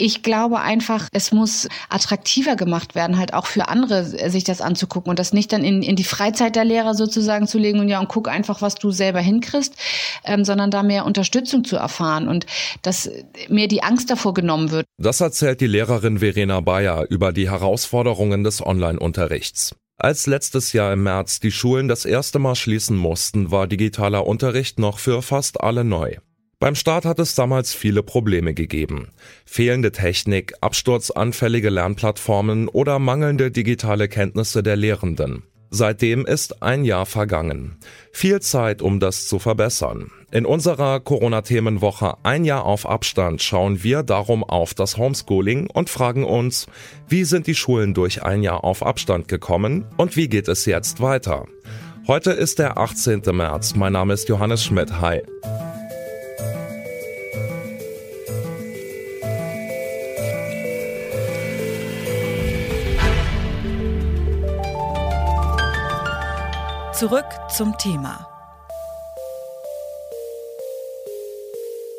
Ich 0.00 0.22
glaube 0.22 0.60
einfach, 0.60 1.08
es 1.12 1.32
muss 1.32 1.68
attraktiver 1.88 2.54
gemacht 2.54 2.94
werden, 2.94 3.18
halt 3.18 3.34
auch 3.34 3.46
für 3.46 3.68
andere, 3.68 4.04
sich 4.30 4.44
das 4.44 4.60
anzugucken 4.60 5.10
und 5.10 5.18
das 5.18 5.32
nicht 5.32 5.52
dann 5.52 5.64
in, 5.64 5.82
in 5.82 5.96
die 5.96 6.04
Freizeit 6.04 6.54
der 6.54 6.64
Lehrer 6.64 6.94
sozusagen 6.94 7.48
zu 7.48 7.58
legen 7.58 7.80
und 7.80 7.88
ja, 7.88 7.98
und 7.98 8.08
guck 8.08 8.28
einfach, 8.28 8.62
was 8.62 8.76
du 8.76 8.92
selber 8.92 9.20
hinkriegst, 9.20 9.74
ähm, 10.24 10.44
sondern 10.44 10.70
da 10.70 10.84
mehr 10.84 11.04
Unterstützung 11.04 11.64
zu 11.64 11.76
erfahren 11.76 12.28
und 12.28 12.46
dass 12.82 13.10
mir 13.48 13.66
die 13.66 13.82
Angst 13.82 14.08
davor 14.08 14.34
genommen 14.34 14.70
wird. 14.70 14.86
Das 14.98 15.20
erzählt 15.20 15.60
die 15.60 15.66
Lehrerin 15.66 16.18
Verena 16.18 16.60
Bayer 16.60 17.06
über 17.10 17.32
die 17.32 17.50
Herausforderungen 17.50 18.44
des 18.44 18.64
Online-Unterrichts. 18.64 19.74
Als 20.00 20.28
letztes 20.28 20.72
Jahr 20.72 20.92
im 20.92 21.02
März 21.02 21.40
die 21.40 21.50
Schulen 21.50 21.88
das 21.88 22.04
erste 22.04 22.38
Mal 22.38 22.54
schließen 22.54 22.96
mussten, 22.96 23.50
war 23.50 23.66
digitaler 23.66 24.28
Unterricht 24.28 24.78
noch 24.78 25.00
für 25.00 25.22
fast 25.22 25.60
alle 25.60 25.82
neu. 25.82 26.18
Beim 26.60 26.74
Start 26.74 27.04
hat 27.04 27.20
es 27.20 27.36
damals 27.36 27.72
viele 27.72 28.02
Probleme 28.02 28.52
gegeben. 28.52 29.10
Fehlende 29.44 29.92
Technik, 29.92 30.54
absturzanfällige 30.60 31.70
Lernplattformen 31.70 32.66
oder 32.66 32.98
mangelnde 32.98 33.52
digitale 33.52 34.08
Kenntnisse 34.08 34.64
der 34.64 34.74
Lehrenden. 34.74 35.44
Seitdem 35.70 36.26
ist 36.26 36.60
ein 36.62 36.84
Jahr 36.84 37.06
vergangen. 37.06 37.76
Viel 38.10 38.40
Zeit, 38.40 38.82
um 38.82 38.98
das 38.98 39.28
zu 39.28 39.38
verbessern. 39.38 40.10
In 40.32 40.46
unserer 40.46 40.98
Corona-Themenwoche 40.98 42.14
Ein 42.24 42.44
Jahr 42.44 42.64
auf 42.64 42.88
Abstand 42.88 43.40
schauen 43.40 43.84
wir 43.84 44.02
darum 44.02 44.42
auf 44.42 44.74
das 44.74 44.96
Homeschooling 44.96 45.68
und 45.70 45.90
fragen 45.90 46.24
uns, 46.24 46.66
wie 47.06 47.22
sind 47.22 47.46
die 47.46 47.54
Schulen 47.54 47.94
durch 47.94 48.24
ein 48.24 48.42
Jahr 48.42 48.64
auf 48.64 48.84
Abstand 48.84 49.28
gekommen 49.28 49.84
und 49.96 50.16
wie 50.16 50.28
geht 50.28 50.48
es 50.48 50.64
jetzt 50.64 51.00
weiter? 51.00 51.46
Heute 52.08 52.32
ist 52.32 52.58
der 52.58 52.78
18. 52.78 53.22
März. 53.32 53.76
Mein 53.76 53.92
Name 53.92 54.14
ist 54.14 54.28
Johannes 54.28 54.64
Schmidt. 54.64 55.00
Hi. 55.00 55.22
Zurück 66.98 67.26
zum 67.48 67.78
Thema. 67.78 68.26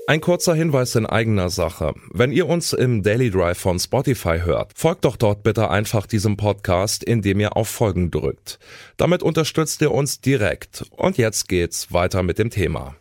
Ein 0.08 0.19
kurzer 0.19 0.53
Hinweis 0.53 0.94
in 0.95 1.06
eigener 1.06 1.50
Sache. 1.50 1.94
Wenn 2.11 2.33
ihr 2.33 2.50
uns 2.50 2.73
im 2.73 3.02
Daily 3.02 3.31
Drive 3.31 3.58
von 3.58 3.80
Spotify 3.80 4.41
hört, 4.44 4.73
folgt 4.75 5.06
doch 5.06 5.16
dort 5.16 5.41
bitte 5.41 5.69
einfach 5.69 6.06
diesem 6.06 6.36
Podcast, 6.36 7.06
indem 7.06 7.39
ihr 7.39 7.56
auf 7.56 7.69
Folgen 7.69 8.11
drückt. 8.11 8.59
Damit 8.97 9.23
unterstützt 9.23 9.81
ihr 9.81 9.91
uns 9.91 10.19
direkt. 10.19 10.83
Und 10.91 11.17
jetzt 11.17 11.47
geht's 11.47 11.94
weiter 11.94 12.22
mit 12.22 12.38
dem 12.38 12.50
Thema. 12.50 12.98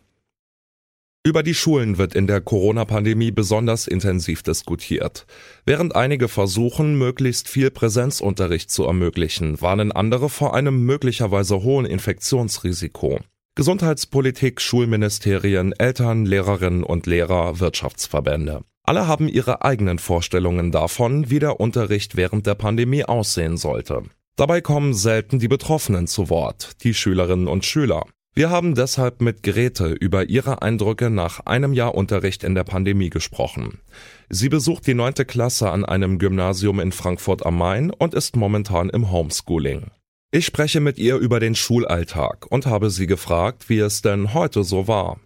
Über 1.29 1.43
die 1.43 1.53
Schulen 1.53 1.99
wird 1.99 2.15
in 2.15 2.27
der 2.27 2.41
Corona-Pandemie 2.41 3.33
besonders 3.33 3.87
intensiv 3.87 4.43
diskutiert. 4.43 5.27
Während 5.67 5.95
einige 5.95 6.27
versuchen, 6.27 6.97
möglichst 6.97 7.49
viel 7.51 7.71
Präsenzunterricht 7.71 8.71
zu 8.71 8.87
ermöglichen, 8.87 9.61
warnen 9.61 9.93
andere 9.93 10.31
vor 10.31 10.55
einem 10.55 10.87
möglicherweise 10.87 11.63
hohen 11.63 11.85
Infektionsrisiko. 11.85 13.21
Gesundheitspolitik, 13.57 14.63
Schulministerien, 14.63 15.75
Eltern, 15.75 16.25
Lehrerinnen 16.25 16.83
und 16.83 17.05
Lehrer, 17.05 17.61
Wirtschaftsverbände. 17.61 18.63
Alle 18.85 19.07
haben 19.07 19.29
ihre 19.29 19.61
eigenen 19.61 19.99
Vorstellungen 19.99 20.73
davon, 20.73 21.29
wie 21.29 21.41
der 21.41 21.61
Unterricht 21.61 22.17
während 22.17 22.47
der 22.47 22.55
Pandemie 22.55 23.05
aussehen 23.05 23.59
sollte. 23.59 24.05
Dabei 24.37 24.63
kommen 24.63 24.95
selten 24.95 25.39
die 25.39 25.49
Betroffenen 25.49 26.07
zu 26.07 26.31
Wort, 26.31 26.83
die 26.85 26.95
Schülerinnen 26.95 27.49
und 27.49 27.67
Schüler. 27.67 28.07
Wir 28.39 28.51
haben 28.51 28.77
deshalb 28.77 29.21
mit 29.21 29.43
Grete 29.43 29.89
über 29.89 30.29
ihre 30.29 30.63
Eindrücke 30.63 31.11
nach 31.11 31.45
einem 31.47 31.73
Jahr 31.73 31.97
Unterricht 31.97 32.45
in 32.45 32.55
der 32.55 32.63
Pandemie 32.63 33.11
gesprochen. 33.11 33.81
Sie 34.29 34.49
besucht 34.49 34.87
die 34.87 34.95
neunte 34.95 35.25
Klasse 35.25 35.73
an 35.73 35.85
einem 35.85 36.21
Gymnasium 36.21 36.79
in 36.79 36.93
Frankfurt 36.93 37.45
am 37.45 37.59
Main 37.59 37.91
und 37.91 38.15
ist 38.15 38.37
momentan 38.37 38.91
im 38.91 39.11
Homeschooling. 39.11 39.91
Ich 40.31 40.47
spreche 40.47 40.79
mit 40.79 40.99
ihr 40.99 41.17
über 41.17 41.41
den 41.41 41.57
Schulalltag 41.57 42.47
und 42.49 42.67
habe 42.67 42.91
sie 42.91 43.09
gefragt, 43.09 43.69
wie 43.69 43.81
es 43.81 44.03
denn 44.03 44.33
heute 44.35 44.63
so 44.63 44.87
war. 44.87 45.19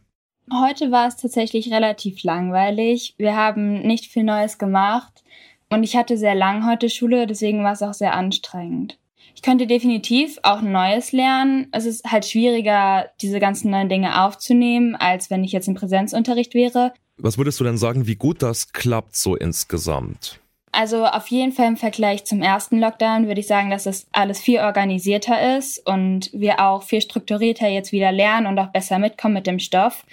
Heute 0.50 0.90
war 0.90 1.06
es 1.06 1.16
tatsächlich 1.18 1.70
relativ 1.70 2.22
langweilig. 2.22 3.14
Wir 3.18 3.36
haben 3.36 3.82
nicht 3.82 4.06
viel 4.06 4.24
Neues 4.24 4.56
gemacht 4.56 5.22
und 5.68 5.82
ich 5.82 5.96
hatte 5.96 6.16
sehr 6.16 6.34
lang 6.34 6.66
heute 6.66 6.88
Schule, 6.88 7.26
deswegen 7.26 7.62
war 7.62 7.72
es 7.72 7.82
auch 7.82 7.92
sehr 7.92 8.14
anstrengend. 8.14 8.96
Ich 9.34 9.42
könnte 9.42 9.66
definitiv 9.66 10.38
auch 10.42 10.60
Neues 10.60 11.12
lernen. 11.12 11.68
Es 11.72 11.86
ist 11.86 12.04
halt 12.04 12.24
schwieriger, 12.26 13.10
diese 13.20 13.40
ganzen 13.40 13.70
neuen 13.70 13.88
Dinge 13.88 14.24
aufzunehmen, 14.24 14.94
als 14.94 15.30
wenn 15.30 15.44
ich 15.44 15.52
jetzt 15.52 15.68
im 15.68 15.74
Präsenzunterricht 15.74 16.54
wäre. 16.54 16.92
Was 17.16 17.38
würdest 17.38 17.60
du 17.60 17.64
denn 17.64 17.78
sagen, 17.78 18.06
wie 18.06 18.16
gut 18.16 18.42
das 18.42 18.72
klappt 18.72 19.16
so 19.16 19.36
insgesamt? 19.36 20.40
Also 20.74 21.04
auf 21.04 21.26
jeden 21.26 21.52
Fall 21.52 21.68
im 21.68 21.76
Vergleich 21.76 22.24
zum 22.24 22.40
ersten 22.40 22.78
Lockdown 22.78 23.26
würde 23.26 23.40
ich 23.40 23.46
sagen, 23.46 23.68
dass 23.68 23.84
es 23.84 24.06
alles 24.10 24.40
viel 24.40 24.60
organisierter 24.60 25.58
ist 25.58 25.86
und 25.86 26.30
wir 26.32 26.60
auch 26.60 26.82
viel 26.82 27.02
strukturierter 27.02 27.68
jetzt 27.68 27.92
wieder 27.92 28.10
lernen 28.10 28.46
und 28.46 28.58
auch 28.58 28.72
besser 28.72 28.98
mitkommen 28.98 29.34
mit 29.34 29.46
dem 29.46 29.58
Stoff. 29.58 30.06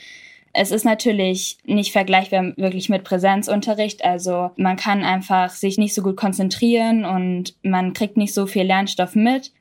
Es 0.54 0.72
ist 0.72 0.86
natürlich 0.86 1.58
nicht 1.66 1.92
vergleichbar 1.92 2.54
wirklich 2.58 2.90
mit 2.90 3.04
Präsenzunterricht. 3.04 4.04
Also 4.04 4.52
man 4.58 4.78
kann 4.78 5.04
einfach 5.04 5.52
sich 5.52 5.78
nicht 5.78 5.94
so 5.94 6.02
gut 6.02 6.18
konzentrieren 6.18 7.06
und 7.06 7.56
man 7.64 7.94
kriegt 7.94 8.18
nicht 8.18 8.34
so 8.34 8.48
viel 8.48 8.64
Lernstoff 8.64 9.16
mit. 9.16 9.52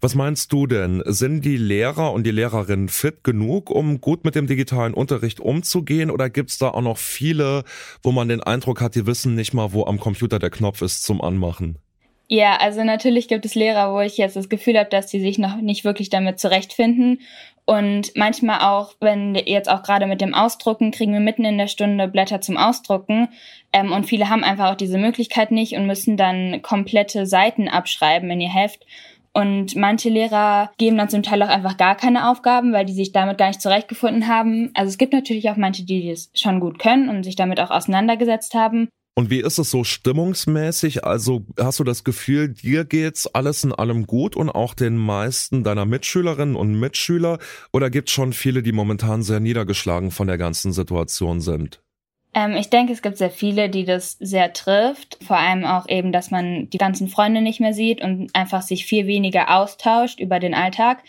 Was 0.00 0.16
meinst 0.16 0.52
du 0.52 0.66
denn? 0.66 1.00
Sind 1.06 1.44
die 1.44 1.56
Lehrer 1.56 2.12
und 2.12 2.24
die 2.24 2.32
Lehrerinnen 2.32 2.88
fit 2.88 3.22
genug, 3.22 3.70
um 3.70 4.00
gut 4.00 4.24
mit 4.24 4.34
dem 4.34 4.48
digitalen 4.48 4.94
Unterricht 4.94 5.38
umzugehen? 5.38 6.10
Oder 6.10 6.28
gibt's 6.28 6.58
da 6.58 6.70
auch 6.70 6.80
noch 6.80 6.98
viele, 6.98 7.62
wo 8.02 8.10
man 8.10 8.28
den 8.28 8.42
Eindruck 8.42 8.80
hat, 8.80 8.96
die 8.96 9.06
wissen 9.06 9.36
nicht 9.36 9.54
mal, 9.54 9.72
wo 9.72 9.84
am 9.84 10.00
Computer 10.00 10.40
der 10.40 10.50
Knopf 10.50 10.82
ist 10.82 11.04
zum 11.04 11.20
Anmachen? 11.20 11.78
Ja, 12.26 12.56
also 12.56 12.82
natürlich 12.82 13.28
gibt 13.28 13.44
es 13.44 13.54
Lehrer, 13.54 13.92
wo 13.94 14.00
ich 14.00 14.16
jetzt 14.16 14.34
das 14.34 14.48
Gefühl 14.48 14.76
habe, 14.76 14.90
dass 14.90 15.08
sie 15.08 15.20
sich 15.20 15.38
noch 15.38 15.58
nicht 15.58 15.84
wirklich 15.84 16.10
damit 16.10 16.40
zurechtfinden. 16.40 17.20
Und 17.72 18.14
manchmal 18.16 18.60
auch, 18.60 18.92
wenn 19.00 19.34
jetzt 19.34 19.70
auch 19.70 19.82
gerade 19.82 20.06
mit 20.06 20.20
dem 20.20 20.34
Ausdrucken, 20.34 20.90
kriegen 20.90 21.14
wir 21.14 21.20
mitten 21.20 21.46
in 21.46 21.56
der 21.56 21.68
Stunde 21.68 22.06
Blätter 22.06 22.42
zum 22.42 22.58
Ausdrucken. 22.58 23.28
Ähm, 23.72 23.92
und 23.92 24.04
viele 24.04 24.28
haben 24.28 24.44
einfach 24.44 24.72
auch 24.72 24.76
diese 24.76 24.98
Möglichkeit 24.98 25.50
nicht 25.50 25.74
und 25.74 25.86
müssen 25.86 26.18
dann 26.18 26.60
komplette 26.60 27.24
Seiten 27.24 27.68
abschreiben 27.68 28.30
in 28.30 28.42
ihr 28.42 28.52
Heft. 28.52 28.84
Und 29.32 29.74
manche 29.74 30.10
Lehrer 30.10 30.70
geben 30.76 30.98
dann 30.98 31.08
zum 31.08 31.22
Teil 31.22 31.42
auch 31.42 31.48
einfach 31.48 31.78
gar 31.78 31.94
keine 31.94 32.28
Aufgaben, 32.28 32.74
weil 32.74 32.84
die 32.84 32.92
sich 32.92 33.10
damit 33.10 33.38
gar 33.38 33.48
nicht 33.48 33.62
zurechtgefunden 33.62 34.28
haben. 34.28 34.70
Also 34.74 34.90
es 34.90 34.98
gibt 34.98 35.14
natürlich 35.14 35.48
auch 35.48 35.56
manche, 35.56 35.84
die 35.86 36.10
das 36.10 36.28
schon 36.34 36.60
gut 36.60 36.78
können 36.78 37.08
und 37.08 37.22
sich 37.22 37.36
damit 37.36 37.58
auch 37.58 37.70
auseinandergesetzt 37.70 38.52
haben. 38.52 38.90
Und 39.14 39.28
wie 39.28 39.40
ist 39.40 39.58
es 39.58 39.70
so 39.70 39.84
stimmungsmäßig? 39.84 41.04
Also 41.04 41.44
hast 41.58 41.78
du 41.78 41.84
das 41.84 42.02
Gefühl, 42.02 42.48
dir 42.48 42.84
geht's 42.84 43.26
alles 43.26 43.62
in 43.62 43.72
allem 43.72 44.06
gut 44.06 44.36
und 44.36 44.48
auch 44.48 44.72
den 44.72 44.96
meisten 44.96 45.64
deiner 45.64 45.84
Mitschülerinnen 45.84 46.56
und 46.56 46.80
Mitschüler? 46.80 47.38
Oder 47.72 47.90
gibt's 47.90 48.12
schon 48.12 48.32
viele, 48.32 48.62
die 48.62 48.72
momentan 48.72 49.22
sehr 49.22 49.40
niedergeschlagen 49.40 50.10
von 50.10 50.28
der 50.28 50.38
ganzen 50.38 50.72
Situation 50.72 51.42
sind? 51.42 51.82
Ähm, 52.34 52.56
ich 52.56 52.70
denke, 52.70 52.94
es 52.94 53.02
gibt 53.02 53.18
sehr 53.18 53.30
viele, 53.30 53.68
die 53.68 53.84
das 53.84 54.12
sehr 54.12 54.54
trifft. 54.54 55.18
Vor 55.22 55.36
allem 55.36 55.66
auch 55.66 55.86
eben, 55.88 56.12
dass 56.12 56.30
man 56.30 56.70
die 56.70 56.78
ganzen 56.78 57.08
Freunde 57.08 57.42
nicht 57.42 57.60
mehr 57.60 57.74
sieht 57.74 58.00
und 58.00 58.34
einfach 58.34 58.62
sich 58.62 58.86
viel 58.86 59.06
weniger 59.06 59.54
austauscht 59.54 60.20
über 60.20 60.40
den 60.40 60.54
Alltag. 60.54 61.02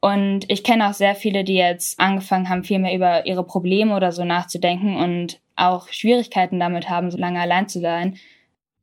Und 0.00 0.50
ich 0.50 0.64
kenne 0.64 0.90
auch 0.90 0.94
sehr 0.94 1.14
viele, 1.14 1.44
die 1.44 1.54
jetzt 1.54 2.00
angefangen 2.00 2.48
haben, 2.48 2.64
viel 2.64 2.80
mehr 2.80 2.94
über 2.94 3.26
ihre 3.26 3.44
Probleme 3.44 3.94
oder 3.94 4.10
so 4.10 4.24
nachzudenken 4.24 4.96
und 4.96 5.40
auch 5.56 5.88
Schwierigkeiten 5.88 6.58
damit 6.60 6.88
haben, 6.88 7.10
so 7.10 7.18
lange 7.18 7.40
allein 7.40 7.68
zu 7.68 7.80
sein. 7.80 8.16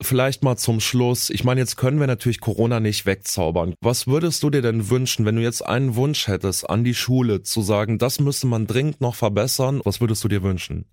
Vielleicht 0.01 0.43
mal 0.43 0.57
zum 0.57 0.79
Schluss. 0.79 1.29
Ich 1.29 1.43
meine, 1.43 1.59
jetzt 1.59 1.77
können 1.77 1.99
wir 1.99 2.07
natürlich 2.07 2.39
Corona 2.39 2.79
nicht 2.79 3.05
wegzaubern. 3.05 3.75
Was 3.81 4.07
würdest 4.07 4.41
du 4.41 4.49
dir 4.49 4.63
denn 4.63 4.89
wünschen, 4.89 5.25
wenn 5.25 5.35
du 5.35 5.43
jetzt 5.43 5.61
einen 5.61 5.95
Wunsch 5.95 6.27
hättest 6.27 6.67
an 6.67 6.83
die 6.83 6.95
Schule 6.95 7.43
zu 7.43 7.61
sagen, 7.61 7.99
das 7.99 8.19
müsste 8.19 8.47
man 8.47 8.65
dringend 8.65 8.99
noch 8.99 9.13
verbessern? 9.13 9.81
Was 9.83 10.01
würdest 10.01 10.23
du 10.23 10.27
dir 10.27 10.41
wünschen? 10.41 10.85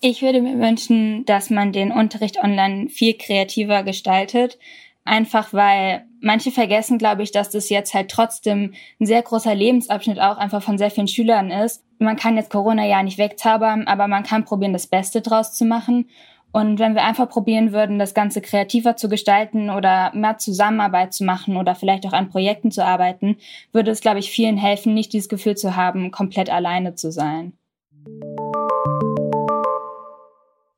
Ich 0.00 0.22
würde 0.22 0.40
mir 0.40 0.58
wünschen, 0.58 1.24
dass 1.26 1.50
man 1.50 1.72
den 1.72 1.92
Unterricht 1.92 2.38
online 2.42 2.88
viel 2.88 3.14
kreativer 3.14 3.82
gestaltet, 3.82 4.58
Einfach 5.06 5.52
weil 5.52 6.04
manche 6.26 6.50
vergessen, 6.50 6.98
glaube 6.98 7.22
ich, 7.22 7.30
dass 7.30 7.50
das 7.50 7.70
jetzt 7.70 7.94
halt 7.94 8.10
trotzdem 8.10 8.74
ein 9.00 9.06
sehr 9.06 9.22
großer 9.22 9.54
Lebensabschnitt 9.54 10.20
auch 10.20 10.36
einfach 10.36 10.62
von 10.62 10.76
sehr 10.76 10.90
vielen 10.90 11.08
Schülern 11.08 11.50
ist. 11.50 11.84
Man 11.98 12.16
kann 12.16 12.36
jetzt 12.36 12.50
Corona 12.50 12.84
ja 12.84 13.02
nicht 13.02 13.16
wegzaubern, 13.16 13.86
aber 13.86 14.08
man 14.08 14.24
kann 14.24 14.44
probieren, 14.44 14.72
das 14.72 14.88
Beste 14.88 15.22
draus 15.22 15.54
zu 15.54 15.64
machen. 15.64 16.10
Und 16.52 16.78
wenn 16.78 16.94
wir 16.94 17.04
einfach 17.04 17.28
probieren 17.28 17.72
würden, 17.72 17.98
das 17.98 18.12
Ganze 18.12 18.40
kreativer 18.40 18.96
zu 18.96 19.08
gestalten 19.08 19.70
oder 19.70 20.10
mehr 20.14 20.38
Zusammenarbeit 20.38 21.14
zu 21.14 21.24
machen 21.24 21.56
oder 21.56 21.74
vielleicht 21.74 22.06
auch 22.06 22.12
an 22.12 22.28
Projekten 22.28 22.70
zu 22.70 22.84
arbeiten, 22.84 23.36
würde 23.72 23.90
es, 23.90 24.00
glaube 24.00 24.18
ich, 24.18 24.30
vielen 24.30 24.56
helfen, 24.56 24.94
nicht 24.94 25.12
dieses 25.12 25.28
Gefühl 25.28 25.56
zu 25.56 25.76
haben, 25.76 26.10
komplett 26.10 26.50
alleine 26.50 26.94
zu 26.94 27.12
sein. 27.12 27.52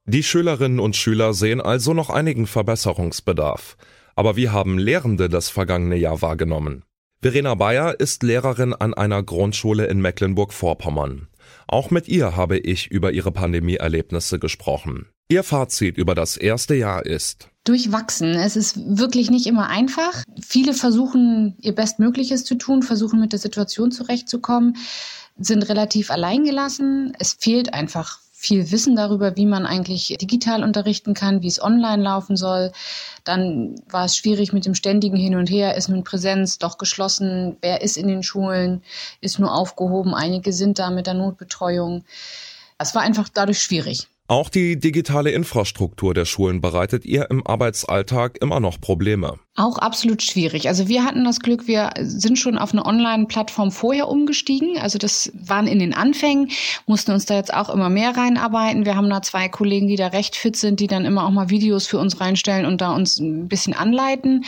Die 0.05 0.23
Schülerinnen 0.23 0.81
und 0.81 0.97
Schüler 0.97 1.33
sehen 1.33 1.61
also 1.61 1.95
noch 1.95 2.11
einigen 2.11 2.47
Verbesserungsbedarf. 2.47 3.77
Aber 4.19 4.35
wie 4.35 4.49
haben 4.49 4.79
Lehrende 4.79 5.29
das 5.29 5.49
vergangene 5.49 5.95
Jahr 5.95 6.23
wahrgenommen? 6.23 6.83
Verena 7.23 7.55
Bayer 7.55 8.01
ist 8.01 8.25
Lehrerin 8.25 8.75
an 8.75 8.93
einer 8.93 9.23
Grundschule 9.23 9.87
in 9.87 10.01
Mecklenburg-Vorpommern. 10.01 11.29
Auch 11.69 11.93
mit 11.93 12.09
ihr 12.09 12.35
habe 12.35 12.59
ich 12.59 12.89
über 12.89 13.13
ihre 13.13 13.31
Pandemieerlebnisse 13.31 14.41
gesprochen. 14.41 15.07
Ihr 15.29 15.45
Fazit 15.45 15.99
über 15.99 16.17
das 16.17 16.37
erste 16.37 16.75
Jahr 16.75 17.07
ist. 17.07 17.51
Durchwachsen. 17.63 18.35
Es 18.35 18.57
ist 18.57 18.99
wirklich 18.99 19.31
nicht 19.31 19.47
immer 19.47 19.69
einfach. 19.69 20.25
Viele 20.45 20.75
versuchen 20.75 21.55
ihr 21.61 21.77
Bestmögliches 21.77 22.45
zu 22.45 22.57
tun, 22.57 22.83
versuchen 22.83 23.21
mit 23.21 23.31
der 23.31 23.39
Situation 23.39 23.93
zurechtzukommen, 23.93 24.79
sind 25.39 25.63
relativ 25.69 26.11
alleingelassen. 26.11 27.13
Es 27.21 27.35
fehlt 27.35 27.73
einfach 27.73 28.19
viel 28.41 28.71
Wissen 28.71 28.95
darüber, 28.95 29.37
wie 29.37 29.47
man 29.47 29.67
eigentlich 29.67 30.17
digital 30.21 30.63
unterrichten 30.63 31.13
kann, 31.13 31.43
wie 31.43 31.49
es 31.49 31.61
online 31.61 32.01
laufen 32.01 32.37
soll. 32.37 32.71
Dann 33.25 33.75
war 33.91 34.05
es 34.05 34.17
schwierig 34.17 34.53
mit 34.53 34.65
dem 34.65 34.77
ständigen 34.77 35.17
Hin 35.17 35.35
und 35.35 35.51
Her. 35.51 35.75
Ist 35.75 35.89
nun 35.89 36.05
Präsenz 36.05 36.57
doch 36.59 36.79
geschlossen? 36.79 37.57
Wer 37.63 37.83
ist 37.83 37.97
in 37.97 38.07
den 38.07 38.23
Schulen? 38.23 38.83
Ist 39.21 39.41
nur 39.41 39.53
aufgehoben? 39.53 40.15
Einige 40.15 40.53
sind 40.53 40.79
da 40.79 40.91
mit 40.91 41.09
der 41.09 41.15
Notbetreuung. 41.15 42.05
Es 42.79 42.95
war 42.95 43.03
einfach 43.03 43.29
dadurch 43.29 43.61
schwierig. 43.61 44.07
Auch 44.29 44.51
die 44.51 44.79
digitale 44.79 45.33
Infrastruktur 45.33 46.15
der 46.15 46.25
Schulen 46.25 46.61
bereitet 46.61 47.05
ihr 47.05 47.29
im 47.31 47.45
Arbeitsalltag 47.45 48.39
immer 48.41 48.61
noch 48.61 48.81
Probleme. 48.81 49.41
Auch 49.59 49.79
absolut 49.79 50.23
schwierig. 50.23 50.69
Also 50.69 50.87
wir 50.87 51.05
hatten 51.05 51.25
das 51.25 51.41
Glück, 51.41 51.67
wir 51.67 51.91
sind 51.99 52.39
schon 52.39 52.57
auf 52.57 52.73
eine 52.73 52.87
Online-Plattform 52.87 53.73
vorher 53.73 54.07
umgestiegen. 54.07 54.79
Also 54.79 54.99
das 54.99 55.33
waren 55.35 55.67
in 55.67 55.81
den 55.81 55.95
Anfängen, 55.95 56.53
mussten 56.87 57.11
uns 57.11 57.27
da 57.27 57.35
jetzt 57.35 57.53
auch 57.53 57.69
immer 57.69 57.89
mehr 57.89 58.17
reinarbeiten. 58.17 58.87
Wir 58.87 58.95
haben 58.95 59.11
da 59.11 59.21
zwei 59.21 59.49
Kollegen, 59.49 59.89
die 59.89 59.97
da 59.97 60.07
recht 60.07 60.37
fit 60.37 60.55
sind, 60.55 60.79
die 60.79 60.87
dann 60.87 61.05
immer 61.05 61.27
auch 61.27 61.33
mal 61.33 61.51
Videos 61.51 61.89
für 61.89 61.99
uns 61.99 62.21
reinstellen 62.21 62.67
und 62.67 62.81
da 62.81 62.93
uns 62.93 63.19
ein 63.19 63.49
bisschen 63.49 63.75
anleiten. 63.75 64.45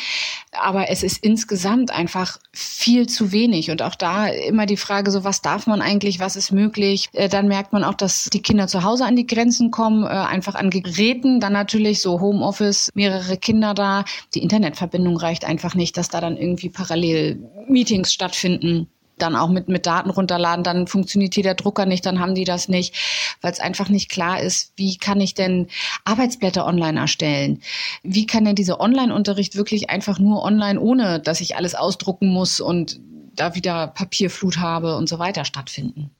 Aber 0.52 0.90
es 0.90 1.02
ist 1.02 1.24
insgesamt 1.24 1.90
einfach 1.90 2.38
viel 2.52 3.08
zu 3.08 3.32
wenig. 3.32 3.72
Und 3.72 3.82
auch 3.82 3.96
da 3.96 4.28
immer 4.28 4.66
die 4.66 4.76
Frage, 4.76 5.10
so 5.10 5.24
was 5.24 5.42
darf 5.42 5.66
man 5.66 5.82
eigentlich, 5.82 6.20
was 6.20 6.36
ist 6.36 6.52
möglich? 6.52 7.08
Äh, 7.14 7.28
dann 7.28 7.48
merkt 7.48 7.72
man 7.72 7.82
auch, 7.82 7.94
dass 7.94 8.30
die 8.32 8.42
Kinder 8.42 8.68
zu 8.68 8.84
Hause 8.84 9.06
an 9.06 9.16
die 9.16 9.26
Grenzen 9.26 9.72
kommen, 9.72 10.04
äh, 10.04 10.06
einfach 10.06 10.54
an 10.54 10.70
Geräten. 10.70 11.40
Dann 11.40 11.52
natürlich 11.52 12.00
so 12.00 12.20
Homeoffice, 12.20 12.90
mehrere 12.94 13.36
Kinder 13.36 13.74
da, 13.74 14.04
die 14.34 14.42
Internetverbindung 14.42 14.99
Anbindung 15.00 15.16
reicht 15.16 15.44
einfach 15.44 15.74
nicht, 15.74 15.96
dass 15.96 16.10
da 16.10 16.20
dann 16.20 16.36
irgendwie 16.36 16.68
parallel 16.68 17.38
Meetings 17.68 18.12
stattfinden 18.12 18.88
dann 19.16 19.36
auch 19.36 19.50
mit, 19.50 19.68
mit 19.68 19.84
Daten 19.84 20.08
runterladen, 20.08 20.64
dann 20.64 20.86
funktioniert 20.86 21.34
hier 21.34 21.42
der 21.42 21.54
Drucker 21.54 21.84
nicht, 21.84 22.06
dann 22.06 22.20
haben 22.20 22.34
die 22.34 22.44
das 22.44 22.68
nicht, 22.68 22.94
weil 23.42 23.52
es 23.52 23.60
einfach 23.60 23.90
nicht 23.90 24.08
klar 24.08 24.40
ist, 24.40 24.72
wie 24.76 24.96
kann 24.96 25.20
ich 25.20 25.34
denn 25.34 25.66
Arbeitsblätter 26.06 26.64
online 26.64 26.98
erstellen? 26.98 27.60
Wie 28.02 28.24
kann 28.24 28.46
denn 28.46 28.54
dieser 28.54 28.80
Online-Unterricht 28.80 29.56
wirklich 29.56 29.90
einfach 29.90 30.18
nur 30.18 30.42
online, 30.42 30.80
ohne 30.80 31.20
dass 31.20 31.42
ich 31.42 31.54
alles 31.54 31.74
ausdrucken 31.74 32.28
muss 32.28 32.62
und 32.62 32.98
da 33.36 33.54
wieder 33.54 33.88
Papierflut 33.88 34.56
habe 34.56 34.96
und 34.96 35.06
so 35.06 35.18
weiter 35.18 35.44
stattfinden? 35.44 36.10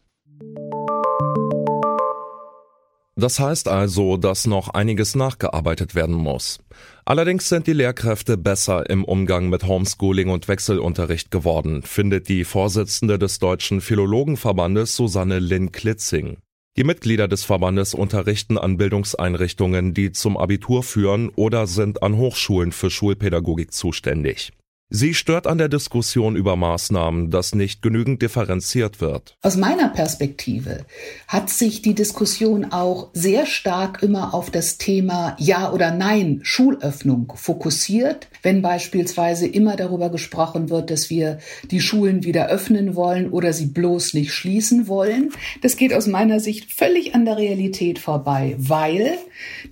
Das 3.20 3.38
heißt 3.38 3.68
also, 3.68 4.16
dass 4.16 4.46
noch 4.46 4.70
einiges 4.70 5.14
nachgearbeitet 5.14 5.94
werden 5.94 6.14
muss. 6.14 6.58
Allerdings 7.04 7.50
sind 7.50 7.66
die 7.66 7.74
Lehrkräfte 7.74 8.38
besser 8.38 8.88
im 8.88 9.04
Umgang 9.04 9.50
mit 9.50 9.64
Homeschooling 9.64 10.30
und 10.30 10.48
Wechselunterricht 10.48 11.30
geworden, 11.30 11.82
findet 11.82 12.28
die 12.28 12.44
Vorsitzende 12.44 13.18
des 13.18 13.38
Deutschen 13.38 13.82
Philologenverbandes 13.82 14.96
Susanne 14.96 15.38
Lynn 15.38 15.70
Klitzing. 15.70 16.38
Die 16.78 16.84
Mitglieder 16.84 17.28
des 17.28 17.44
Verbandes 17.44 17.92
unterrichten 17.92 18.56
an 18.56 18.78
Bildungseinrichtungen, 18.78 19.92
die 19.92 20.12
zum 20.12 20.38
Abitur 20.38 20.82
führen 20.82 21.28
oder 21.36 21.66
sind 21.66 22.02
an 22.02 22.16
Hochschulen 22.16 22.72
für 22.72 22.88
Schulpädagogik 22.88 23.74
zuständig. 23.74 24.52
Sie 24.92 25.14
stört 25.14 25.46
an 25.46 25.58
der 25.58 25.68
Diskussion 25.68 26.34
über 26.34 26.56
Maßnahmen, 26.56 27.30
dass 27.30 27.54
nicht 27.54 27.80
genügend 27.80 28.22
differenziert 28.22 29.00
wird. 29.00 29.36
Aus 29.40 29.56
meiner 29.56 29.88
Perspektive 29.88 30.84
hat 31.28 31.48
sich 31.48 31.80
die 31.80 31.94
Diskussion 31.94 32.72
auch 32.72 33.10
sehr 33.12 33.46
stark 33.46 34.02
immer 34.02 34.34
auf 34.34 34.50
das 34.50 34.78
Thema 34.78 35.36
Ja 35.38 35.70
oder 35.72 35.92
Nein 35.92 36.40
Schulöffnung 36.42 37.32
fokussiert, 37.36 38.26
wenn 38.42 38.62
beispielsweise 38.62 39.46
immer 39.46 39.76
darüber 39.76 40.10
gesprochen 40.10 40.70
wird, 40.70 40.90
dass 40.90 41.08
wir 41.08 41.38
die 41.70 41.80
Schulen 41.80 42.24
wieder 42.24 42.48
öffnen 42.48 42.96
wollen 42.96 43.30
oder 43.30 43.52
sie 43.52 43.66
bloß 43.66 44.14
nicht 44.14 44.32
schließen 44.34 44.88
wollen. 44.88 45.30
Das 45.62 45.76
geht 45.76 45.94
aus 45.94 46.08
meiner 46.08 46.40
Sicht 46.40 46.72
völlig 46.72 47.14
an 47.14 47.24
der 47.24 47.36
Realität 47.36 48.00
vorbei, 48.00 48.56
weil 48.58 49.18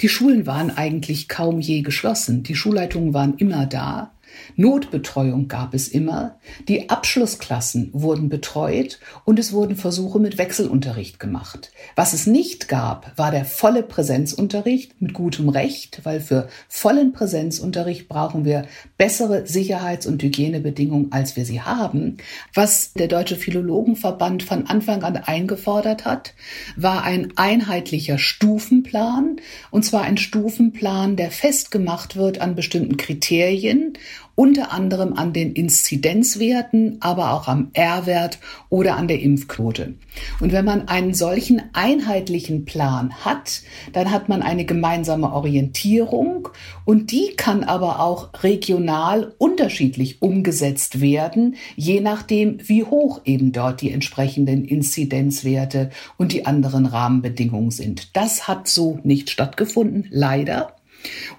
die 0.00 0.08
Schulen 0.08 0.46
waren 0.46 0.70
eigentlich 0.70 1.26
kaum 1.26 1.58
je 1.58 1.82
geschlossen. 1.82 2.44
Die 2.44 2.54
Schulleitungen 2.54 3.14
waren 3.14 3.34
immer 3.36 3.66
da. 3.66 4.12
Notbetreuung 4.56 5.48
gab 5.48 5.74
es 5.74 5.88
immer, 5.88 6.36
die 6.68 6.90
Abschlussklassen 6.90 7.90
wurden 7.92 8.28
betreut 8.28 8.98
und 9.24 9.38
es 9.38 9.52
wurden 9.52 9.76
Versuche 9.76 10.18
mit 10.18 10.38
Wechselunterricht 10.38 11.20
gemacht. 11.20 11.70
Was 11.96 12.12
es 12.12 12.26
nicht 12.26 12.68
gab, 12.68 13.16
war 13.16 13.30
der 13.30 13.44
volle 13.44 13.82
Präsenzunterricht 13.82 15.00
mit 15.00 15.14
gutem 15.14 15.48
Recht, 15.48 16.00
weil 16.04 16.20
für 16.20 16.48
vollen 16.68 17.12
Präsenzunterricht 17.12 18.08
brauchen 18.08 18.44
wir 18.44 18.66
bessere 18.96 19.46
Sicherheits- 19.46 20.06
und 20.06 20.22
Hygienebedingungen, 20.22 21.12
als 21.12 21.36
wir 21.36 21.44
sie 21.44 21.60
haben. 21.60 22.18
Was 22.54 22.92
der 22.94 23.08
Deutsche 23.08 23.36
Philologenverband 23.36 24.42
von 24.42 24.66
Anfang 24.66 25.02
an 25.02 25.16
eingefordert 25.16 26.04
hat, 26.04 26.34
war 26.76 27.04
ein 27.04 27.32
einheitlicher 27.36 28.18
Stufenplan, 28.18 29.36
und 29.70 29.84
zwar 29.84 30.02
ein 30.02 30.16
Stufenplan, 30.16 31.16
der 31.16 31.30
festgemacht 31.30 32.16
wird 32.16 32.40
an 32.40 32.54
bestimmten 32.54 32.96
Kriterien 32.96 33.94
unter 34.38 34.70
anderem 34.70 35.14
an 35.14 35.32
den 35.32 35.52
Inzidenzwerten, 35.52 36.98
aber 37.00 37.32
auch 37.32 37.48
am 37.48 37.70
R-Wert 37.72 38.38
oder 38.68 38.96
an 38.96 39.08
der 39.08 39.20
Impfquote. 39.20 39.94
Und 40.38 40.52
wenn 40.52 40.64
man 40.64 40.86
einen 40.86 41.12
solchen 41.12 41.60
einheitlichen 41.72 42.64
Plan 42.64 43.12
hat, 43.24 43.62
dann 43.92 44.12
hat 44.12 44.28
man 44.28 44.42
eine 44.42 44.64
gemeinsame 44.64 45.32
Orientierung 45.32 46.50
und 46.84 47.10
die 47.10 47.34
kann 47.36 47.64
aber 47.64 47.98
auch 47.98 48.28
regional 48.44 49.34
unterschiedlich 49.38 50.22
umgesetzt 50.22 51.00
werden, 51.00 51.56
je 51.74 52.00
nachdem, 52.00 52.58
wie 52.62 52.84
hoch 52.84 53.22
eben 53.24 53.50
dort 53.50 53.80
die 53.80 53.90
entsprechenden 53.90 54.64
Inzidenzwerte 54.64 55.90
und 56.16 56.30
die 56.30 56.46
anderen 56.46 56.86
Rahmenbedingungen 56.86 57.72
sind. 57.72 58.16
Das 58.16 58.46
hat 58.46 58.68
so 58.68 59.00
nicht 59.02 59.30
stattgefunden, 59.30 60.06
leider. 60.10 60.77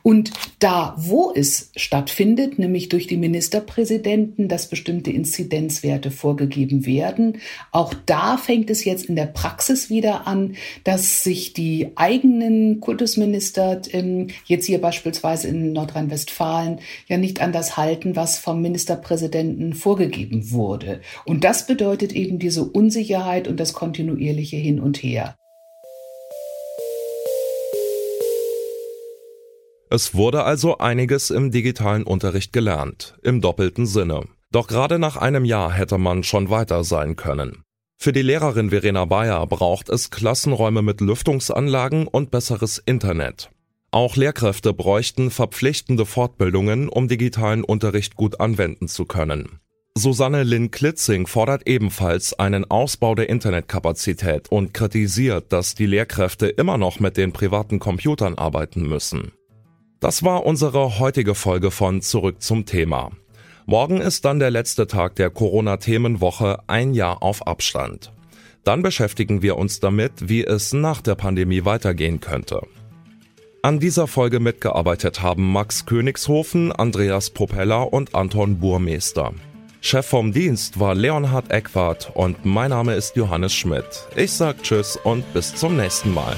Und 0.03 0.31
da, 0.59 0.95
wo 0.97 1.31
es 1.35 1.71
stattfindet, 1.75 2.59
nämlich 2.59 2.89
durch 2.89 3.07
die 3.07 3.17
Ministerpräsidenten, 3.17 4.47
dass 4.47 4.69
bestimmte 4.69 5.11
Inzidenzwerte 5.11 6.11
vorgegeben 6.11 6.85
werden, 6.85 7.37
auch 7.71 7.93
da 8.05 8.37
fängt 8.37 8.69
es 8.69 8.85
jetzt 8.85 9.05
in 9.05 9.15
der 9.15 9.25
Praxis 9.25 9.89
wieder 9.89 10.27
an, 10.27 10.55
dass 10.83 11.23
sich 11.23 11.53
die 11.53 11.91
eigenen 11.95 12.79
Kultusminister, 12.79 13.81
ähm, 13.91 14.27
jetzt 14.45 14.65
hier 14.65 14.81
beispielsweise 14.81 15.47
in 15.49 15.73
Nordrhein-Westfalen, 15.73 16.79
ja 17.07 17.17
nicht 17.17 17.41
an 17.41 17.51
das 17.51 17.77
halten, 17.77 18.15
was 18.15 18.37
vom 18.37 18.61
Ministerpräsidenten 18.61 19.73
vorgegeben 19.73 20.51
wurde. 20.51 21.01
Und 21.25 21.43
das 21.43 21.67
bedeutet 21.67 22.13
eben 22.13 22.39
diese 22.39 22.63
Unsicherheit 22.63 23.47
und 23.47 23.59
das 23.59 23.73
kontinuierliche 23.73 24.57
Hin 24.57 24.79
und 24.79 24.97
Her. 25.03 25.38
Es 29.91 30.13
wurde 30.13 30.43
also 30.43 30.77
einiges 30.77 31.31
im 31.31 31.49
digitalen 31.49 32.03
Unterricht 32.03 32.53
gelernt, 32.53 33.17
im 33.23 33.41
doppelten 33.41 33.87
Sinne. 33.87 34.25
Doch 34.51 34.67
gerade 34.67 34.99
nach 34.99 35.17
einem 35.17 35.45
Jahr 35.45 35.71
hätte 35.71 35.97
man 35.97 36.23
schon 36.23 36.51
weiter 36.51 36.83
sein 36.83 37.15
können. 37.15 37.63
Für 37.97 38.13
die 38.13 38.21
Lehrerin 38.21 38.69
Verena 38.69 39.05
Bayer 39.05 39.45
braucht 39.47 39.89
es 39.89 40.11
Klassenräume 40.11 40.83
mit 40.83 41.01
Lüftungsanlagen 41.01 42.07
und 42.07 42.29
besseres 42.29 42.77
Internet. 42.77 43.49
Auch 43.91 44.15
Lehrkräfte 44.15 44.73
bräuchten 44.73 45.31
verpflichtende 45.31 46.05
Fortbildungen, 46.05 46.87
um 46.87 47.07
digitalen 47.07 47.63
Unterricht 47.63 48.15
gut 48.15 48.39
anwenden 48.39 48.87
zu 48.87 49.05
können. 49.05 49.59
Susanne 49.97 50.43
Lynn 50.43 50.69
Klitzing 50.69 51.25
fordert 51.25 51.67
ebenfalls 51.67 52.37
einen 52.37 52.69
Ausbau 52.69 53.15
der 53.15 53.27
Internetkapazität 53.27 54.49
und 54.49 54.73
kritisiert, 54.73 55.51
dass 55.51 55.73
die 55.73 55.87
Lehrkräfte 55.87 56.47
immer 56.47 56.77
noch 56.77 56.99
mit 56.99 57.17
den 57.17 57.33
privaten 57.33 57.79
Computern 57.79 58.35
arbeiten 58.35 58.87
müssen. 58.87 59.31
Das 59.99 60.23
war 60.23 60.45
unsere 60.45 60.99
heutige 60.99 61.35
Folge 61.35 61.71
von 61.71 62.01
Zurück 62.01 62.41
zum 62.41 62.65
Thema. 62.65 63.11
Morgen 63.65 63.99
ist 63.99 64.23
dann 64.23 64.39
der 64.39 64.49
letzte 64.49 64.87
Tag 64.87 65.15
der 65.15 65.29
Corona-Themenwoche 65.29 66.59
ein 66.67 66.93
Jahr 66.93 67.21
auf 67.21 67.45
Abstand. 67.45 68.13
Dann 68.63 68.81
beschäftigen 68.81 69.41
wir 69.41 69.57
uns 69.57 69.81
damit, 69.81 70.29
wie 70.29 70.45
es 70.45 70.71
nach 70.71 71.01
der 71.01 71.15
Pandemie 71.15 71.65
weitergehen 71.65 72.21
könnte. 72.21 72.61
An 73.61 73.79
dieser 73.81 74.07
Folge 74.07 74.39
mitgearbeitet 74.39 75.21
haben 75.21 75.51
Max 75.51 75.85
Königshofen, 75.85 76.71
Andreas 76.71 77.29
Propeller 77.29 77.91
und 77.91 78.15
Anton 78.15 78.57
Burmeister. 78.59 79.33
Chef 79.81 80.05
vom 80.05 80.31
Dienst 80.31 80.79
war 80.79 80.95
Leonhard 80.95 81.51
Eckwart 81.51 82.11
und 82.13 82.45
mein 82.45 82.69
Name 82.69 82.95
ist 82.95 83.17
Johannes 83.17 83.53
Schmidt. 83.53 84.07
Ich 84.15 84.31
sag 84.31 84.63
Tschüss 84.63 84.97
und 85.03 85.31
bis 85.33 85.53
zum 85.55 85.75
nächsten 85.75 86.13
Mal. 86.13 86.37